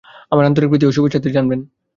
[0.31, 1.59] আমার আন্তরিক প্রীতি ও শুভেচ্ছাদি জানবেন।